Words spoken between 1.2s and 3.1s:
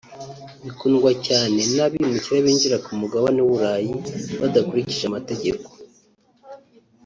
cyane n’abimukira binjira ku